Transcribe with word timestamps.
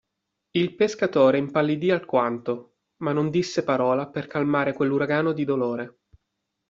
Il 0.55 0.73
pescatore 0.73 1.37
impallidì 1.37 1.91
alquanto; 1.91 2.77
ma 3.03 3.11
non 3.13 3.29
disse 3.29 3.63
parola 3.63 4.07
per 4.09 4.25
calmare 4.25 4.73
quell'uragano 4.73 5.31
di 5.31 5.45
dolore. 5.45 5.99